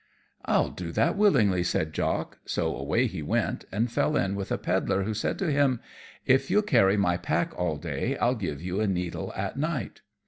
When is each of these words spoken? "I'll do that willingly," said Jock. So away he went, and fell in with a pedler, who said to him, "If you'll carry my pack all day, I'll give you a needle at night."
"I'll 0.45 0.69
do 0.71 0.91
that 0.93 1.15
willingly," 1.15 1.63
said 1.63 1.93
Jock. 1.93 2.39
So 2.45 2.75
away 2.75 3.05
he 3.05 3.21
went, 3.21 3.65
and 3.71 3.91
fell 3.91 4.17
in 4.17 4.33
with 4.35 4.51
a 4.51 4.57
pedler, 4.57 5.03
who 5.03 5.13
said 5.13 5.37
to 5.37 5.51
him, 5.51 5.79
"If 6.25 6.49
you'll 6.49 6.63
carry 6.63 6.97
my 6.97 7.17
pack 7.17 7.53
all 7.55 7.77
day, 7.77 8.17
I'll 8.17 8.33
give 8.33 8.63
you 8.63 8.81
a 8.81 8.87
needle 8.87 9.31
at 9.35 9.57
night." 9.59 10.01